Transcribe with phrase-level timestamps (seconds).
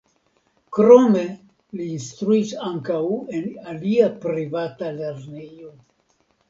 [0.77, 1.21] Krome
[1.81, 2.99] li instruis ankaŭ
[3.41, 5.75] en alia privata lernejo.